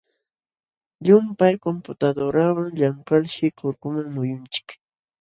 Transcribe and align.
Llumpay 1.05 1.53
computadorawan 1.65 2.69
llamkalshi 2.79 3.45
kurkuman 3.57 4.07
muyunchik. 4.15 4.67